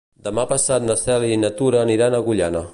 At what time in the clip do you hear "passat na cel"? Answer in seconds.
0.51-1.27